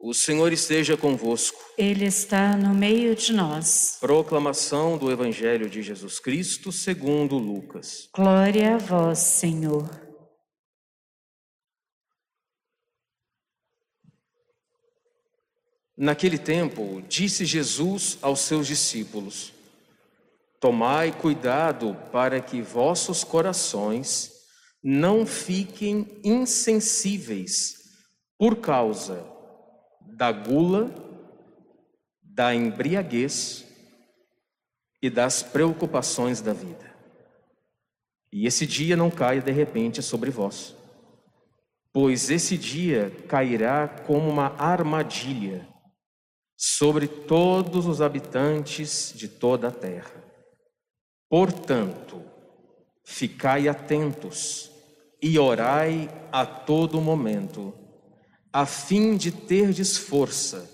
[0.00, 1.58] O Senhor esteja convosco.
[1.76, 3.98] Ele está no meio de nós.
[4.00, 8.08] Proclamação do Evangelho de Jesus Cristo segundo Lucas.
[8.14, 9.90] Glória a vós, Senhor.
[15.96, 19.52] Naquele tempo, disse Jesus aos seus discípulos:
[20.60, 24.30] Tomai cuidado para que vossos corações
[24.80, 27.74] não fiquem insensíveis
[28.38, 29.37] por causa
[30.18, 30.90] da gula,
[32.20, 33.64] da embriaguez
[35.00, 36.92] e das preocupações da vida.
[38.32, 40.74] E esse dia não caia de repente sobre vós,
[41.92, 45.68] pois esse dia cairá como uma armadilha
[46.56, 50.24] sobre todos os habitantes de toda a terra.
[51.30, 52.20] Portanto,
[53.04, 54.68] ficai atentos
[55.22, 57.72] e orai a todo momento
[58.52, 60.68] a fim de terdes força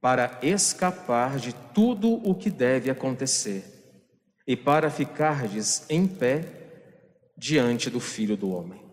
[0.00, 3.64] para escapar de tudo o que deve acontecer
[4.46, 8.84] e para ficardes em pé diante do Filho do Homem.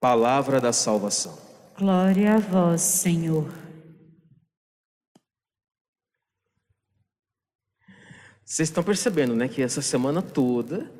[0.00, 1.38] Palavra da salvação.
[1.76, 3.52] Glória a vós, Senhor.
[8.44, 10.90] Vocês estão percebendo, né, que essa semana toda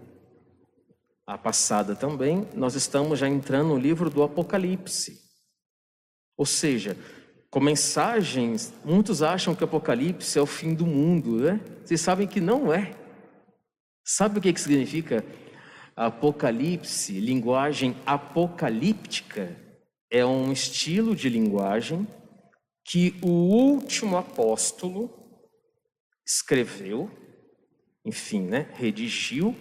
[1.28, 5.20] a passada também, nós estamos já entrando no livro do Apocalipse.
[6.38, 6.96] Ou seja,
[7.50, 11.60] com mensagens, muitos acham que o Apocalipse é o fim do mundo, né?
[11.84, 12.94] Vocês sabem que não é.
[14.02, 15.22] Sabe o que, que significa
[15.94, 17.20] Apocalipse?
[17.20, 19.54] Linguagem apocalíptica
[20.10, 22.08] é um estilo de linguagem
[22.86, 25.10] que o último apóstolo
[26.26, 27.10] escreveu,
[28.02, 29.54] enfim, né, redigiu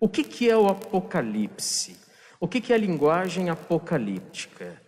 [0.00, 1.96] o que, que é o Apocalipse?
[2.40, 4.80] O que, que é a linguagem apocalíptica?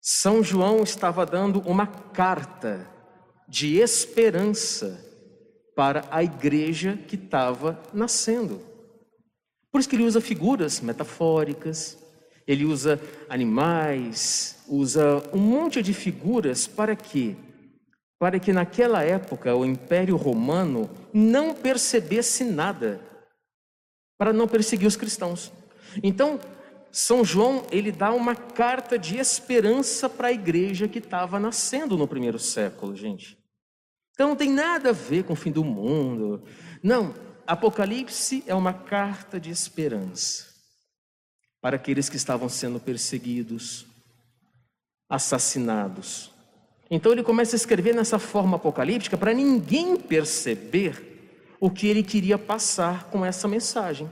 [0.00, 2.88] São João estava dando uma carta
[3.48, 5.04] de esperança
[5.74, 8.60] para a igreja que estava nascendo.
[9.72, 11.98] Por isso que ele usa figuras metafóricas,
[12.46, 17.34] ele usa animais, usa um monte de figuras para quê?
[18.20, 23.00] Para que naquela época o Império Romano não percebesse nada
[24.18, 25.52] para não perseguir os cristãos.
[26.02, 26.40] Então,
[26.90, 32.08] São João, ele dá uma carta de esperança para a igreja que estava nascendo no
[32.08, 33.38] primeiro século, gente.
[34.12, 36.42] Então não tem nada a ver com o fim do mundo.
[36.82, 37.14] Não,
[37.46, 40.46] Apocalipse é uma carta de esperança
[41.60, 43.86] para aqueles que estavam sendo perseguidos,
[45.08, 46.30] assassinados.
[46.90, 51.15] Então ele começa a escrever nessa forma apocalíptica para ninguém perceber
[51.60, 54.10] o que ele queria passar com essa mensagem.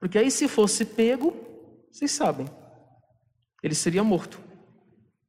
[0.00, 1.34] Porque aí, se fosse pego,
[1.90, 2.46] vocês sabem,
[3.62, 4.40] ele seria morto,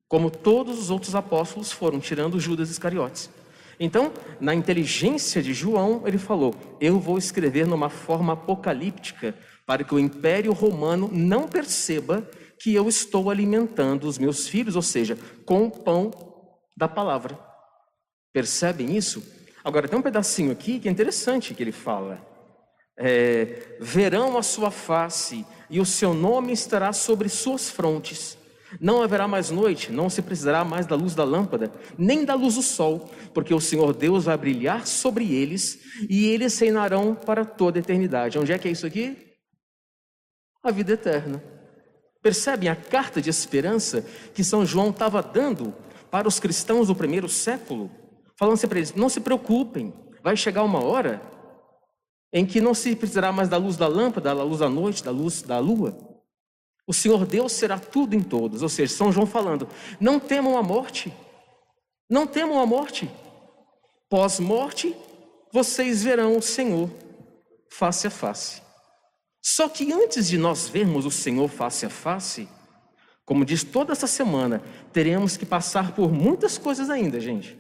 [0.08, 3.30] como todos os outros apóstolos foram, tirando Judas Iscariotes.
[3.80, 9.94] Então, na inteligência de João, ele falou: Eu vou escrever numa forma apocalíptica para que
[9.94, 12.28] o império romano não perceba
[12.59, 16.12] que eu estou alimentando os meus filhos, ou seja, com o pão
[16.78, 17.38] da palavra.
[18.31, 19.24] Percebem isso?
[19.63, 22.22] Agora, tem um pedacinho aqui que é interessante que ele fala.
[22.97, 28.38] É, verão a sua face e o seu nome estará sobre suas frontes.
[28.79, 32.56] Não haverá mais noite, não se precisará mais da luz da lâmpada, nem da luz
[32.56, 37.78] do sol, porque o Senhor Deus vai brilhar sobre eles e eles reinarão para toda
[37.78, 38.38] a eternidade.
[38.38, 39.18] Onde é que é isso aqui?
[40.63, 41.44] A vida eterna.
[42.22, 45.74] Percebem a carta de esperança que São João estava dando
[46.09, 47.91] para os cristãos do primeiro século?
[48.38, 51.22] Falando assim para eles: não se preocupem, vai chegar uma hora
[52.32, 55.12] em que não se precisará mais da luz da lâmpada, da luz da noite, da
[55.12, 55.96] luz da lua.
[56.88, 58.62] O Senhor Deus será tudo em todos.
[58.62, 59.68] Ou seja, São João falando:
[60.00, 61.14] não temam a morte,
[62.10, 63.10] não temam a morte.
[64.10, 64.96] Pós-morte,
[65.52, 66.90] vocês verão o Senhor
[67.70, 68.62] face a face.
[69.42, 72.48] Só que antes de nós vermos o Senhor face a face,
[73.25, 74.62] como diz toda essa semana,
[74.92, 77.57] teremos que passar por muitas coisas ainda, gente.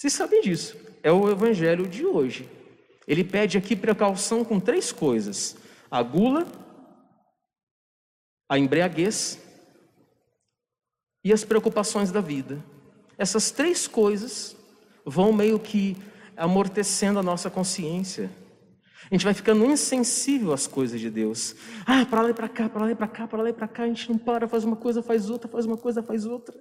[0.00, 0.78] Vocês sabem disso.
[1.02, 2.48] É o evangelho de hoje.
[3.06, 5.58] Ele pede aqui precaução com três coisas:
[5.90, 6.46] a gula,
[8.48, 9.38] a embriaguez
[11.22, 12.64] e as preocupações da vida.
[13.18, 14.56] Essas três coisas
[15.04, 15.98] vão meio que
[16.34, 18.30] amortecendo a nossa consciência.
[19.08, 21.54] A gente vai ficando insensível às coisas de Deus.
[21.86, 23.68] Ah, para lá e para cá, para lá e para cá, para lá e para
[23.68, 26.56] cá, a gente não para, faz uma coisa, faz outra, faz uma coisa, faz outra.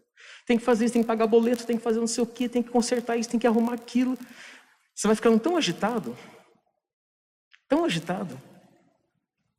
[0.46, 2.48] Tem que fazer isso, tem que pagar boleto, tem que fazer não sei o que,
[2.48, 4.18] tem que consertar isso, tem que arrumar aquilo.
[4.94, 6.16] Você vai ficando tão agitado,
[7.68, 8.38] tão agitado,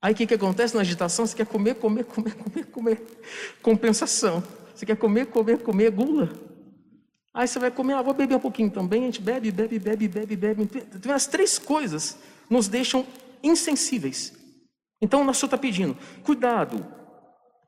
[0.03, 1.27] Aí o que, que acontece na agitação?
[1.27, 3.03] Você quer comer, comer, comer, comer, comer.
[3.61, 4.43] Compensação.
[4.75, 6.31] Você quer comer, comer, comer, gula.
[7.32, 9.03] Aí você vai comer, ah, vou beber um pouquinho também.
[9.03, 10.62] A gente bebe, bebe, bebe, bebe, bebe.
[10.94, 12.19] Então, as três coisas
[12.49, 13.06] nos deixam
[13.43, 14.32] insensíveis.
[15.00, 16.85] Então, o nosso está pedindo, cuidado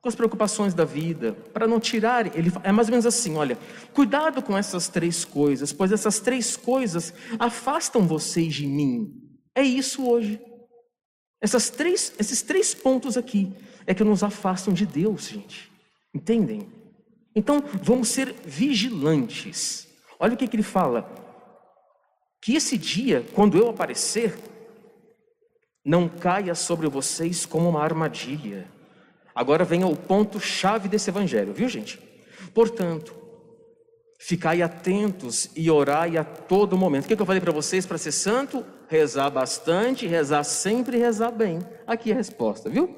[0.01, 2.35] com as preocupações da vida, para não tirar.
[2.37, 3.57] Ele é mais ou menos assim: olha,
[3.93, 9.13] cuidado com essas três coisas, pois essas três coisas afastam vocês de mim.
[9.55, 10.41] É isso hoje.
[11.41, 13.51] Essas três, esses três pontos aqui
[13.87, 15.71] é que nos afastam de Deus, gente.
[16.13, 16.69] Entendem?
[17.35, 19.87] Então, vamos ser vigilantes.
[20.19, 21.09] Olha o que, que ele fala.
[22.41, 24.37] Que esse dia, quando eu aparecer,
[25.83, 28.67] não caia sobre vocês como uma armadilha.
[29.33, 31.99] Agora vem o ponto-chave desse evangelho, viu, gente?
[32.53, 33.15] Portanto,
[34.19, 37.05] ficai atentos e orai a todo momento.
[37.05, 38.63] O que eu falei para vocês para ser santo?
[38.93, 41.59] rezar bastante, rezar sempre rezar bem.
[41.87, 42.95] Aqui é a resposta, viu?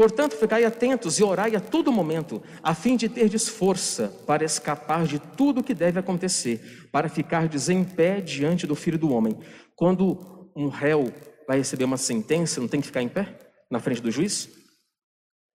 [0.00, 5.06] Portanto, ficai atentos e orai a todo momento, a fim de terdes força para escapar
[5.06, 9.38] de tudo o que deve acontecer, para ficardes em pé diante do Filho do Homem.
[9.76, 11.12] Quando um réu
[11.46, 13.38] vai receber uma sentença, não tem que ficar em pé
[13.70, 14.48] na frente do juiz?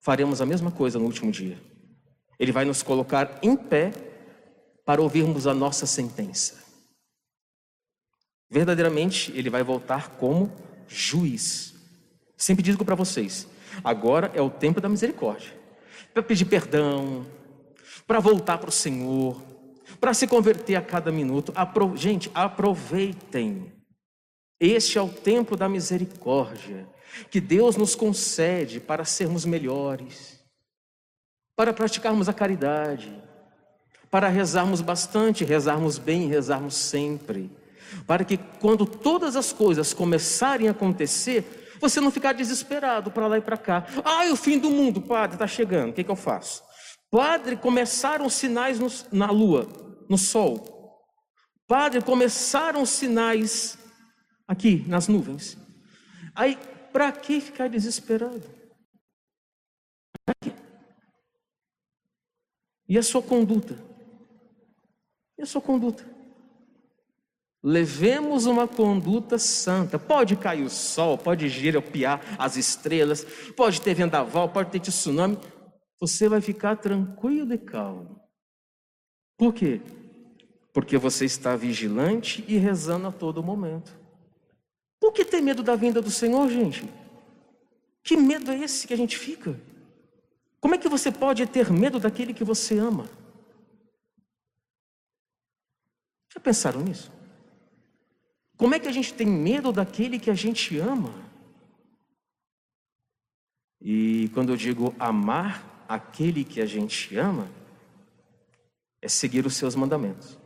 [0.00, 1.60] Faremos a mesma coisa no último dia.
[2.38, 3.90] Ele vai nos colocar em pé
[4.84, 6.62] para ouvirmos a nossa sentença.
[8.48, 10.52] Verdadeiramente, ele vai voltar como
[10.86, 11.74] juiz.
[12.36, 15.52] Sempre digo para vocês: agora é o tempo da misericórdia
[16.12, 17.26] para pedir perdão,
[18.06, 19.40] para voltar para o Senhor,
[20.00, 21.52] para se converter a cada minuto.
[21.54, 21.96] Apro...
[21.96, 23.72] Gente, aproveitem.
[24.58, 26.88] Este é o tempo da misericórdia
[27.30, 30.42] que Deus nos concede para sermos melhores,
[31.54, 33.22] para praticarmos a caridade,
[34.10, 37.50] para rezarmos bastante, rezarmos bem, rezarmos sempre
[38.06, 43.38] para que quando todas as coisas começarem a acontecer, você não ficar desesperado para lá
[43.38, 43.86] e para cá.
[44.04, 46.62] Ah, o fim do mundo, padre, está chegando, o que, que, eu faço?
[47.10, 49.68] Padre, começaram sinais no, na lua,
[50.08, 50.74] no sol.
[51.66, 53.78] Padre, começaram sinais
[54.46, 55.56] aqui nas nuvens.
[56.34, 56.58] Aí,
[56.92, 58.42] para que ficar desesperado?
[62.88, 63.76] E a sua conduta?
[65.38, 66.15] E a sua conduta?
[67.68, 69.98] Levemos uma conduta santa.
[69.98, 73.24] Pode cair o sol, pode giropiar as estrelas,
[73.56, 75.36] pode ter vendaval, pode ter tsunami.
[75.98, 78.20] Você vai ficar tranquilo e calmo.
[79.36, 79.80] Por quê?
[80.72, 83.98] Porque você está vigilante e rezando a todo momento.
[85.00, 86.88] Por que ter medo da vinda do Senhor, gente?
[88.00, 89.60] Que medo é esse que a gente fica?
[90.60, 93.10] Como é que você pode ter medo daquele que você ama?
[96.32, 97.15] Já pensaram nisso?
[98.56, 101.12] Como é que a gente tem medo daquele que a gente ama?
[103.80, 107.48] E quando eu digo amar aquele que a gente ama,
[109.02, 110.38] é seguir os seus mandamentos,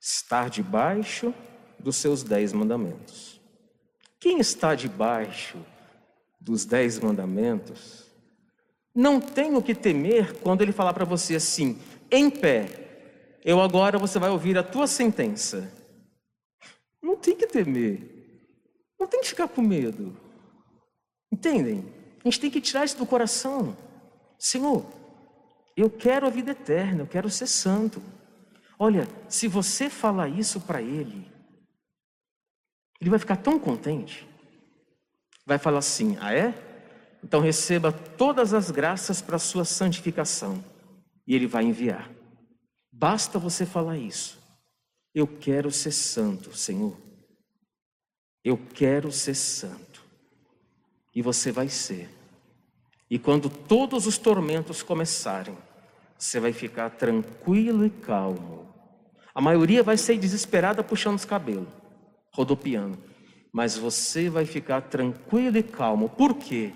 [0.00, 1.34] estar debaixo
[1.78, 3.40] dos seus dez mandamentos.
[4.18, 5.58] Quem está debaixo
[6.40, 8.06] dos dez mandamentos
[8.94, 11.78] não tem o que temer quando ele falar para você assim,
[12.10, 15.81] em pé, eu agora você vai ouvir a tua sentença
[17.02, 18.12] não tem que temer.
[18.98, 20.16] Não tem que ficar com medo.
[21.30, 21.92] Entendem?
[22.24, 23.76] A gente tem que tirar isso do coração.
[24.38, 24.86] Senhor,
[25.76, 28.02] eu quero a vida eterna, eu quero ser santo.
[28.78, 31.30] Olha, se você falar isso para ele,
[33.00, 34.28] ele vai ficar tão contente.
[35.44, 36.54] Vai falar assim: ah, é?
[37.24, 40.62] Então receba todas as graças para sua santificação.
[41.26, 42.10] E ele vai enviar.
[42.90, 44.41] Basta você falar isso.
[45.14, 46.96] Eu quero ser santo, Senhor.
[48.44, 50.02] Eu quero ser santo.
[51.14, 52.08] E você vai ser.
[53.10, 55.56] E quando todos os tormentos começarem,
[56.18, 58.72] você vai ficar tranquilo e calmo.
[59.34, 61.68] A maioria vai ser desesperada puxando os cabelos,
[62.32, 62.98] rodopiando.
[63.52, 66.08] Mas você vai ficar tranquilo e calmo.
[66.08, 66.72] Por quê?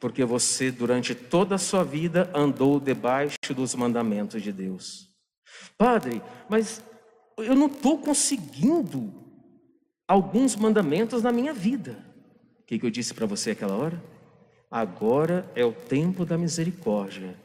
[0.00, 5.10] Porque você, durante toda a sua vida, andou debaixo dos mandamentos de Deus.
[5.76, 6.82] Padre, mas
[7.38, 9.12] eu não estou conseguindo
[10.06, 11.98] alguns mandamentos na minha vida.
[12.60, 14.02] O que, que eu disse para você aquela hora?
[14.70, 17.36] Agora é o tempo da misericórdia.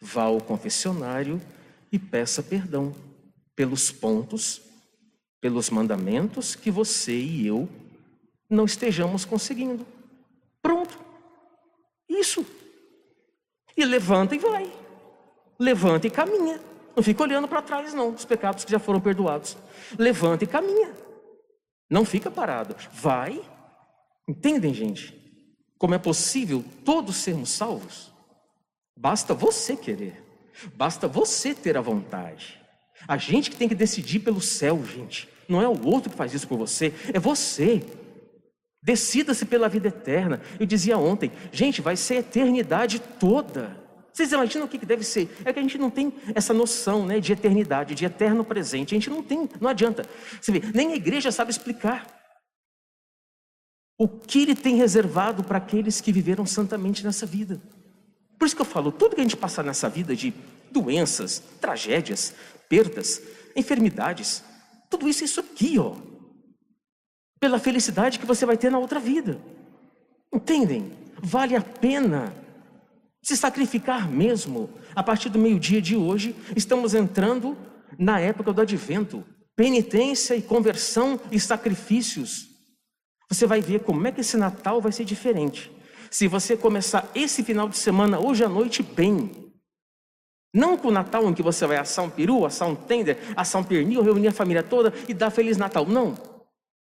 [0.00, 1.40] Vá ao confessionário
[1.90, 2.94] e peça perdão
[3.54, 4.60] pelos pontos,
[5.40, 7.68] pelos mandamentos que você e eu
[8.50, 9.86] não estejamos conseguindo.
[10.60, 10.98] Pronto.
[12.08, 12.44] Isso.
[13.76, 14.70] E levanta e vai.
[15.58, 16.60] Levanta e caminha.
[16.94, 19.56] Não fica olhando para trás, não, os pecados que já foram perdoados.
[19.98, 20.92] Levanta e caminha.
[21.90, 22.76] Não fica parado.
[22.92, 23.40] Vai.
[24.28, 25.24] Entendem, gente?
[25.84, 28.10] como é possível todos sermos salvos?
[28.96, 30.24] Basta você querer,
[30.74, 32.58] basta você ter a vontade.
[33.06, 35.28] A gente que tem que decidir pelo céu, gente.
[35.46, 37.84] Não é o outro que faz isso por você, é você.
[38.82, 40.40] Decida-se pela vida eterna.
[40.58, 43.76] Eu dizia ontem, gente, vai ser a eternidade toda.
[44.14, 45.28] Vocês imaginam o que deve ser?
[45.44, 48.94] É que a gente não tem essa noção né, de eternidade, de eterno presente.
[48.94, 50.08] A gente não tem, não adianta.
[50.40, 52.06] Você vê, nem a igreja sabe explicar
[53.98, 57.60] o que ele tem reservado para aqueles que viveram santamente nessa vida.
[58.38, 60.32] Por isso que eu falo, tudo que a gente passar nessa vida de
[60.70, 62.34] doenças, tragédias,
[62.68, 63.20] perdas,
[63.56, 64.44] enfermidades,
[64.88, 65.96] tudo isso, isso aqui, ó,
[67.40, 69.40] pela felicidade que você vai ter na outra vida.
[70.32, 70.92] Entendem?
[71.20, 72.43] Vale a pena
[73.24, 74.70] se sacrificar mesmo.
[74.94, 77.56] A partir do meio-dia de hoje, estamos entrando
[77.98, 79.24] na época do advento.
[79.56, 82.50] Penitência e conversão e sacrifícios.
[83.28, 85.72] Você vai ver como é que esse Natal vai ser diferente.
[86.10, 89.52] Se você começar esse final de semana, hoje à noite, bem.
[90.52, 93.60] Não com o Natal em que você vai assar um peru, assar um tender, assar
[93.60, 95.86] um pernil, reunir a família toda e dar Feliz Natal.
[95.86, 96.14] Não.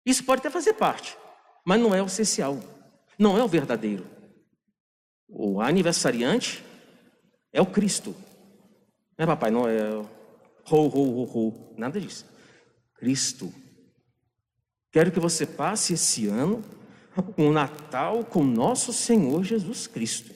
[0.06, 1.16] Isso pode até fazer parte,
[1.64, 2.58] mas não é o essencial.
[3.18, 4.13] Não é o verdadeiro.
[5.36, 6.64] O aniversariante
[7.52, 8.14] é o Cristo.
[9.18, 10.08] Não é Papai Noel,
[10.70, 11.74] ho, ho, ho, ho.
[11.76, 12.24] Nada disso.
[12.94, 13.52] Cristo.
[14.92, 16.62] Quero que você passe esse ano
[17.36, 20.32] um Natal com nosso Senhor Jesus Cristo.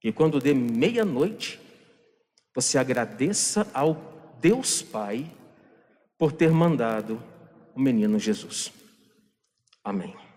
[0.00, 1.60] Que quando dê meia-noite,
[2.54, 5.30] você agradeça ao Deus Pai
[6.16, 7.22] por ter mandado
[7.74, 8.72] o menino Jesus.
[9.84, 10.27] Amém.